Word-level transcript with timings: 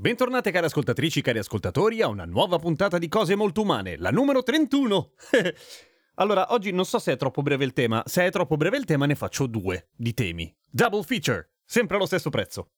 Bentornate 0.00 0.50
cari 0.50 0.64
ascoltatrici, 0.64 1.20
cari 1.20 1.40
ascoltatori, 1.40 2.00
a 2.00 2.08
una 2.08 2.24
nuova 2.24 2.58
puntata 2.58 2.96
di 2.96 3.06
Cose 3.06 3.34
Molto 3.34 3.60
Umane, 3.60 3.98
la 3.98 4.08
numero 4.08 4.42
31. 4.42 5.10
allora, 6.16 6.54
oggi 6.54 6.70
non 6.70 6.86
so 6.86 6.98
se 6.98 7.12
è 7.12 7.16
troppo 7.18 7.42
breve 7.42 7.66
il 7.66 7.74
tema, 7.74 8.02
se 8.06 8.24
è 8.24 8.30
troppo 8.30 8.56
breve 8.56 8.78
il 8.78 8.86
tema 8.86 9.04
ne 9.04 9.14
faccio 9.14 9.46
due 9.46 9.88
di 9.94 10.14
temi. 10.14 10.56
Double 10.70 11.02
feature, 11.02 11.50
sempre 11.66 11.96
allo 11.96 12.06
stesso 12.06 12.30
prezzo. 12.30 12.70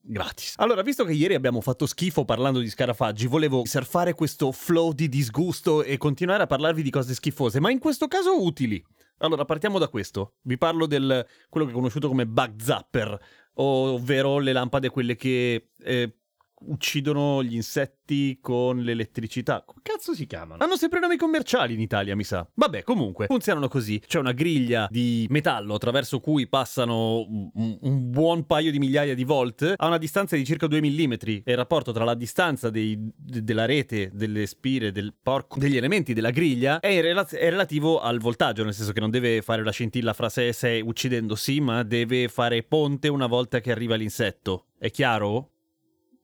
Gratis. 0.00 0.54
Allora, 0.56 0.80
visto 0.80 1.04
che 1.04 1.12
ieri 1.12 1.34
abbiamo 1.34 1.60
fatto 1.60 1.84
schifo 1.84 2.24
parlando 2.24 2.60
di 2.60 2.70
scarafaggi, 2.70 3.26
volevo 3.26 3.66
surfare 3.66 4.14
questo 4.14 4.50
flow 4.50 4.94
di 4.94 5.10
disgusto 5.10 5.82
e 5.82 5.98
continuare 5.98 6.44
a 6.44 6.46
parlarvi 6.46 6.80
di 6.80 6.88
cose 6.88 7.12
schifose, 7.12 7.60
ma 7.60 7.70
in 7.70 7.78
questo 7.78 8.08
caso 8.08 8.42
utili. 8.42 8.82
Allora, 9.18 9.44
partiamo 9.44 9.78
da 9.78 9.88
questo. 9.88 10.36
Vi 10.40 10.56
parlo 10.56 10.86
del 10.86 11.26
quello 11.50 11.66
che 11.66 11.72
è 11.72 11.74
conosciuto 11.74 12.08
come 12.08 12.26
bug 12.26 12.58
zapper, 12.58 13.20
ovvero 13.56 14.38
le 14.38 14.54
lampade 14.54 14.88
quelle 14.88 15.14
che 15.14 15.68
eh, 15.82 16.19
uccidono 16.66 17.42
gli 17.42 17.54
insetti 17.54 18.38
con 18.40 18.80
l'elettricità. 18.80 19.62
Come 19.64 19.80
cazzo 19.82 20.14
si 20.14 20.26
chiamano? 20.26 20.62
Hanno 20.62 20.76
sempre 20.76 21.00
nomi 21.00 21.16
commerciali 21.16 21.74
in 21.74 21.80
Italia, 21.80 22.14
mi 22.16 22.24
sa. 22.24 22.46
Vabbè, 22.54 22.82
comunque, 22.82 23.26
funzionano 23.26 23.68
così. 23.68 24.00
C'è 24.00 24.18
una 24.18 24.32
griglia 24.32 24.88
di 24.90 25.26
metallo 25.30 25.74
attraverso 25.74 26.20
cui 26.20 26.48
passano 26.48 27.26
un, 27.26 27.78
un 27.80 28.10
buon 28.10 28.46
paio 28.46 28.70
di 28.70 28.78
migliaia 28.78 29.14
di 29.14 29.24
volt 29.24 29.74
a 29.76 29.86
una 29.86 29.98
distanza 29.98 30.36
di 30.36 30.44
circa 30.44 30.66
2 30.66 30.80
mm. 30.80 31.12
E 31.20 31.42
il 31.44 31.56
rapporto 31.56 31.92
tra 31.92 32.04
la 32.04 32.14
distanza 32.14 32.70
dei, 32.70 32.96
de, 33.16 33.42
della 33.42 33.64
rete, 33.64 34.10
delle 34.12 34.46
spire, 34.46 34.92
del 34.92 35.14
porco, 35.20 35.58
degli 35.58 35.76
elementi 35.76 36.12
della 36.12 36.30
griglia 36.30 36.80
è, 36.80 37.00
relaz- 37.00 37.34
è, 37.34 37.48
relativo 37.48 38.00
al 38.00 38.18
voltaggio, 38.18 38.64
nel 38.64 38.74
senso 38.74 38.92
che 38.92 39.00
non 39.00 39.10
deve 39.10 39.42
fare 39.42 39.62
la 39.62 39.70
scintilla 39.70 40.12
fra 40.12 40.28
sé 40.28 40.48
e 40.48 40.52
sé 40.52 40.82
uccidendo 40.84 41.34
sì, 41.34 41.60
ma 41.60 41.82
deve 41.82 42.28
fare 42.28 42.62
ponte 42.62 43.08
una 43.08 43.26
volta 43.26 43.60
che 43.60 43.70
arriva 43.70 43.94
l'insetto. 43.94 44.66
È 44.78 44.90
chiaro? 44.90 45.50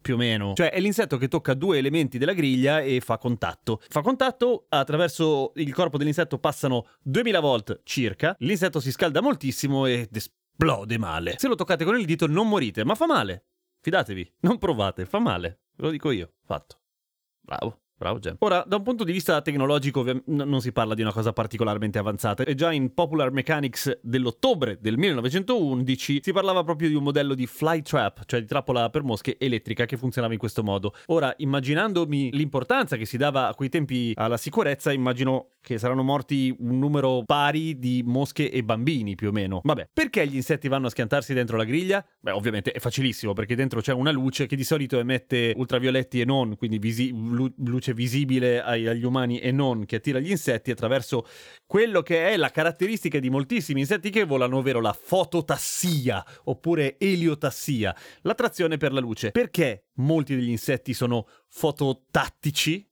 Più 0.06 0.14
o 0.14 0.18
meno. 0.18 0.52
Cioè 0.54 0.70
è 0.70 0.78
l'insetto 0.78 1.16
che 1.16 1.26
tocca 1.26 1.52
due 1.54 1.78
elementi 1.78 2.16
della 2.16 2.32
griglia 2.32 2.80
e 2.80 3.00
fa 3.00 3.18
contatto. 3.18 3.82
Fa 3.88 4.02
contatto 4.02 4.66
attraverso 4.68 5.50
il 5.56 5.74
corpo 5.74 5.98
dell'insetto 5.98 6.38
passano 6.38 6.86
2000 7.02 7.40
volt 7.40 7.80
circa, 7.82 8.36
l'insetto 8.38 8.78
si 8.78 8.92
scalda 8.92 9.20
moltissimo 9.20 9.86
ed 9.86 10.14
esplode 10.14 10.96
male. 10.96 11.34
Se 11.38 11.48
lo 11.48 11.56
toccate 11.56 11.84
con 11.84 11.98
il 11.98 12.06
dito 12.06 12.28
non 12.28 12.48
morite, 12.48 12.84
ma 12.84 12.94
fa 12.94 13.06
male. 13.06 13.46
Fidatevi, 13.80 14.34
non 14.40 14.58
provate, 14.58 15.06
fa 15.06 15.18
male. 15.18 15.62
Ve 15.74 15.84
lo 15.84 15.90
dico 15.90 16.12
io, 16.12 16.34
fatto. 16.44 16.78
Bravo. 17.40 17.85
Bravo 17.98 18.18
Gem. 18.18 18.36
Ora, 18.40 18.62
da 18.66 18.76
un 18.76 18.82
punto 18.82 19.04
di 19.04 19.12
vista 19.12 19.40
tecnologico 19.40 20.04
non 20.26 20.60
si 20.60 20.70
parla 20.70 20.92
di 20.92 21.00
una 21.00 21.12
cosa 21.12 21.32
particolarmente 21.32 21.98
avanzata 21.98 22.44
e 22.44 22.54
già 22.54 22.70
in 22.70 22.92
Popular 22.92 23.30
Mechanics 23.30 24.00
dell'ottobre 24.02 24.76
del 24.80 24.98
1911 24.98 26.20
si 26.22 26.32
parlava 26.32 26.62
proprio 26.62 26.88
di 26.88 26.94
un 26.94 27.02
modello 27.02 27.34
di 27.34 27.46
fly 27.46 27.80
trap, 27.80 28.24
cioè 28.26 28.40
di 28.40 28.46
trappola 28.46 28.90
per 28.90 29.02
mosche 29.02 29.38
elettrica 29.38 29.86
che 29.86 29.96
funzionava 29.96 30.34
in 30.34 30.38
questo 30.38 30.62
modo. 30.62 30.94
Ora, 31.06 31.32
immaginandomi 31.38 32.32
l'importanza 32.32 32.96
che 32.96 33.06
si 33.06 33.16
dava 33.16 33.48
a 33.48 33.54
quei 33.54 33.70
tempi 33.70 34.12
alla 34.14 34.36
sicurezza, 34.36 34.92
immagino 34.92 35.52
che 35.66 35.78
saranno 35.78 36.04
morti 36.04 36.54
un 36.60 36.78
numero 36.78 37.24
pari 37.26 37.78
di 37.78 38.04
mosche 38.06 38.52
e 38.52 38.62
bambini 38.62 39.16
più 39.16 39.30
o 39.30 39.32
meno. 39.32 39.60
Vabbè, 39.64 39.88
perché 39.92 40.24
gli 40.28 40.36
insetti 40.36 40.68
vanno 40.68 40.86
a 40.86 40.90
schiantarsi 40.90 41.34
dentro 41.34 41.56
la 41.56 41.64
griglia? 41.64 42.06
Beh, 42.20 42.30
ovviamente 42.30 42.70
è 42.70 42.78
facilissimo 42.78 43.32
perché 43.32 43.56
dentro 43.56 43.80
c'è 43.80 43.92
una 43.92 44.12
luce 44.12 44.46
che 44.46 44.54
di 44.54 44.62
solito 44.62 44.98
emette 45.00 45.54
ultravioletti 45.56 46.20
e 46.20 46.24
non, 46.24 46.56
quindi 46.56 46.78
visi- 46.78 47.12
luce 47.12 47.85
luce 47.86 47.94
visibile 47.94 48.62
ai, 48.62 48.86
agli 48.86 49.04
umani 49.04 49.38
e 49.38 49.52
non 49.52 49.84
che 49.84 49.96
attira 49.96 50.18
gli 50.18 50.30
insetti 50.30 50.70
attraverso 50.70 51.26
quello 51.66 52.02
che 52.02 52.30
è 52.30 52.36
la 52.36 52.50
caratteristica 52.50 53.18
di 53.18 53.30
moltissimi 53.30 53.80
insetti 53.80 54.10
che 54.10 54.24
volano, 54.24 54.58
ovvero 54.58 54.80
la 54.80 54.92
fototassia 54.92 56.24
oppure 56.44 56.96
eliotassia, 56.98 57.94
l'attrazione 58.22 58.76
per 58.76 58.92
la 58.92 59.00
luce. 59.00 59.30
Perché 59.30 59.86
molti 59.94 60.34
degli 60.34 60.48
insetti 60.48 60.92
sono 60.94 61.28
fototattici? 61.48 62.88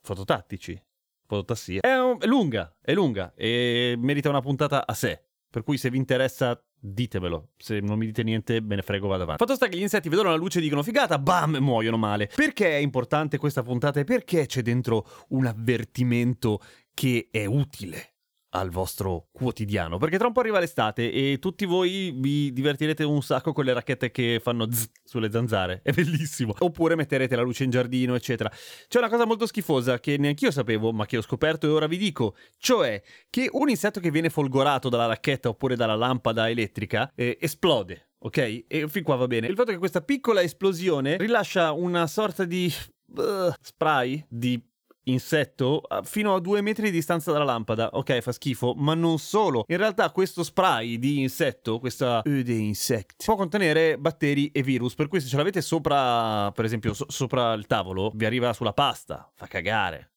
Fototattici? 0.00 0.80
Fototassia. 1.26 1.80
È, 1.80 2.16
è 2.18 2.26
lunga, 2.26 2.74
è 2.80 2.92
lunga 2.92 3.32
e 3.34 3.94
merita 3.98 4.28
una 4.28 4.40
puntata 4.40 4.86
a 4.86 4.94
sé. 4.94 5.24
Per 5.50 5.62
cui 5.64 5.76
se 5.76 5.90
vi 5.90 5.98
interessa 5.98 6.58
ditemelo. 6.84 7.50
Se 7.56 7.78
non 7.80 7.96
mi 7.96 8.06
dite 8.06 8.24
niente, 8.24 8.60
me 8.60 8.74
ne 8.74 8.82
frego, 8.82 9.06
vado 9.06 9.22
avanti. 9.22 9.42
Fatto 9.42 9.54
sta 9.54 9.68
che 9.68 9.76
gli 9.76 9.82
insetti 9.82 10.08
vedono 10.08 10.30
la 10.30 10.36
luce 10.36 10.58
e 10.58 10.62
dicono 10.62 10.82
figata, 10.82 11.18
bam, 11.18 11.56
muoiono 11.58 11.96
male. 11.96 12.28
Perché 12.34 12.70
è 12.70 12.80
importante 12.80 13.38
questa 13.38 13.62
puntata 13.62 14.00
e 14.00 14.04
perché 14.04 14.46
c'è 14.46 14.62
dentro 14.62 15.06
un 15.28 15.46
avvertimento 15.46 16.60
che 16.92 17.28
è 17.30 17.44
utile? 17.44 18.11
Al 18.54 18.70
vostro 18.70 19.28
quotidiano, 19.32 19.98
perché 19.98 20.18
tra 20.18 20.26
un 20.26 20.32
po' 20.32 20.40
arriva 20.40 20.58
l'estate 20.58 21.10
e 21.10 21.38
tutti 21.38 21.64
voi 21.64 22.12
vi 22.14 22.52
divertirete 22.52 23.04
un 23.04 23.22
sacco 23.22 23.52
con 23.52 23.64
le 23.64 23.72
racchette 23.72 24.10
che 24.10 24.40
fanno 24.42 24.70
zzz 24.70 24.90
sulle 25.04 25.30
zanzare, 25.30 25.80
è 25.82 25.92
bellissimo. 25.92 26.54
Oppure 26.58 26.94
metterete 26.94 27.36
la 27.36 27.42
luce 27.42 27.64
in 27.64 27.70
giardino, 27.70 28.14
eccetera. 28.14 28.50
C'è 28.88 28.98
una 28.98 29.08
cosa 29.08 29.24
molto 29.24 29.46
schifosa 29.46 30.00
che 30.00 30.18
neanch'io 30.18 30.50
sapevo, 30.50 30.92
ma 30.92 31.06
che 31.06 31.16
ho 31.16 31.22
scoperto 31.22 31.66
e 31.66 31.70
ora 31.70 31.86
vi 31.86 31.96
dico, 31.96 32.36
cioè 32.58 33.02
che 33.30 33.48
un 33.52 33.68
insetto 33.68 34.00
che 34.00 34.10
viene 34.10 34.28
folgorato 34.30 34.88
dalla 34.88 35.06
racchetta 35.06 35.48
oppure 35.48 35.76
dalla 35.76 35.96
lampada 35.96 36.48
elettrica 36.48 37.10
eh, 37.14 37.38
esplode. 37.40 38.10
Ok? 38.18 38.64
E 38.68 38.86
fin 38.88 39.02
qua 39.02 39.16
va 39.16 39.26
bene. 39.26 39.48
Il 39.48 39.56
fatto 39.56 39.70
è 39.70 39.72
che 39.72 39.78
questa 39.78 40.02
piccola 40.02 40.42
esplosione 40.42 41.16
rilascia 41.16 41.72
una 41.72 42.06
sorta 42.06 42.44
di 42.44 42.72
uh, 43.16 43.50
spray 43.60 44.24
di 44.28 44.62
insetto 45.04 45.82
fino 46.02 46.34
a 46.34 46.40
due 46.40 46.60
metri 46.60 46.84
di 46.84 46.90
distanza 46.90 47.32
dalla 47.32 47.44
lampada. 47.44 47.90
Ok, 47.92 48.20
fa 48.20 48.32
schifo, 48.32 48.74
ma 48.74 48.94
non 48.94 49.18
solo. 49.18 49.64
In 49.68 49.76
realtà 49.76 50.10
questo 50.10 50.42
spray 50.42 50.98
di 50.98 51.20
insetto, 51.20 51.78
questa 51.78 52.22
Öde 52.24 52.52
Insect, 52.52 53.24
può 53.24 53.36
contenere 53.36 53.98
batteri 53.98 54.50
e 54.52 54.62
virus, 54.62 54.94
per 54.94 55.08
cui 55.08 55.20
se 55.20 55.28
ce 55.28 55.36
l'avete 55.36 55.60
sopra, 55.60 56.50
per 56.52 56.64
esempio, 56.64 56.94
so- 56.94 57.06
sopra 57.08 57.52
il 57.54 57.66
tavolo, 57.66 58.12
vi 58.14 58.24
arriva 58.24 58.52
sulla 58.52 58.72
pasta, 58.72 59.30
fa 59.34 59.46
cagare. 59.46 60.12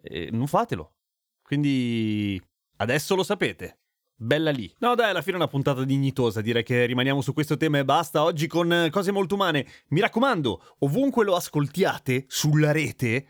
E 0.00 0.28
non 0.30 0.46
fatelo. 0.46 0.94
Quindi 1.42 2.40
adesso 2.76 3.14
lo 3.14 3.22
sapete. 3.22 3.80
Bella 4.20 4.50
lì. 4.50 4.72
No, 4.80 4.96
dai, 4.96 5.10
alla 5.10 5.22
fine 5.22 5.34
è 5.34 5.38
una 5.38 5.46
puntata 5.46 5.84
dignitosa. 5.84 6.40
Direi 6.40 6.64
che 6.64 6.86
rimaniamo 6.86 7.20
su 7.20 7.32
questo 7.32 7.56
tema 7.56 7.78
e 7.78 7.84
basta. 7.84 8.24
Oggi 8.24 8.48
con 8.48 8.88
cose 8.90 9.12
molto 9.12 9.36
umane. 9.36 9.64
Mi 9.90 10.00
raccomando, 10.00 10.74
ovunque 10.80 11.24
lo 11.24 11.36
ascoltiate 11.36 12.24
sulla 12.26 12.72
rete, 12.72 13.26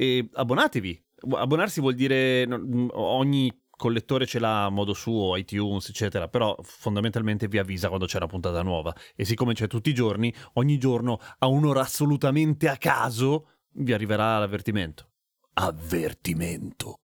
e 0.00 0.30
abbonatevi. 0.32 1.04
Abbonarsi 1.32 1.82
vuol 1.82 1.92
dire 1.94 2.48
ogni 2.92 3.54
collettore 3.68 4.24
ce 4.24 4.38
l'ha 4.38 4.64
a 4.64 4.70
modo 4.70 4.94
suo, 4.94 5.36
iTunes, 5.36 5.90
eccetera, 5.90 6.26
però 6.28 6.56
fondamentalmente 6.62 7.48
vi 7.48 7.58
avvisa 7.58 7.88
quando 7.88 8.06
c'è 8.06 8.16
una 8.16 8.26
puntata 8.26 8.62
nuova. 8.62 8.94
E 9.14 9.26
siccome 9.26 9.52
c'è 9.52 9.66
tutti 9.66 9.90
i 9.90 9.94
giorni, 9.94 10.32
ogni 10.54 10.78
giorno 10.78 11.18
a 11.40 11.46
un'ora 11.48 11.82
assolutamente 11.82 12.66
a 12.66 12.78
caso 12.78 13.50
vi 13.72 13.92
arriverà 13.92 14.38
l'avvertimento. 14.38 15.10
Avvertimento. 15.52 16.99